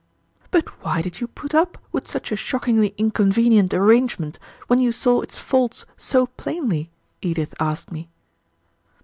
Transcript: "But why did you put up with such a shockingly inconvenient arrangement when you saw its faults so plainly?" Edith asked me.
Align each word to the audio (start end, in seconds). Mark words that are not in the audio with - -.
"But 0.49 0.65
why 0.83 1.03
did 1.03 1.21
you 1.21 1.27
put 1.27 1.53
up 1.53 1.77
with 1.91 2.07
such 2.07 2.31
a 2.31 2.35
shockingly 2.35 2.95
inconvenient 2.97 3.71
arrangement 3.71 4.39
when 4.65 4.79
you 4.79 4.91
saw 4.91 5.21
its 5.21 5.37
faults 5.37 5.85
so 5.95 6.25
plainly?" 6.25 6.89
Edith 7.21 7.53
asked 7.59 7.91
me. 7.91 8.09